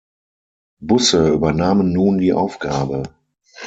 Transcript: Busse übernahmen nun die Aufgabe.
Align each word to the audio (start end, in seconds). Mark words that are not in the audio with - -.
Busse 0.81 1.29
übernahmen 1.29 1.93
nun 1.93 2.17
die 2.17 2.33
Aufgabe. 2.33 3.03